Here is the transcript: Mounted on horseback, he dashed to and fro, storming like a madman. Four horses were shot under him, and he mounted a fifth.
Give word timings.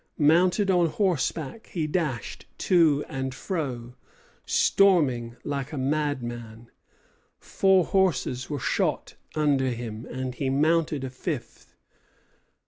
Mounted 0.17 0.71
on 0.71 0.87
horseback, 0.87 1.67
he 1.73 1.85
dashed 1.85 2.47
to 2.57 3.05
and 3.07 3.35
fro, 3.35 3.93
storming 4.47 5.35
like 5.43 5.71
a 5.71 5.77
madman. 5.77 6.71
Four 7.37 7.85
horses 7.85 8.49
were 8.49 8.57
shot 8.57 9.13
under 9.35 9.69
him, 9.69 10.07
and 10.09 10.33
he 10.33 10.49
mounted 10.49 11.03
a 11.03 11.11
fifth. 11.11 11.75